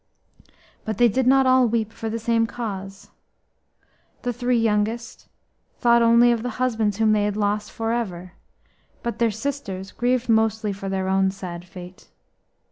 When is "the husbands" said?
6.41-6.97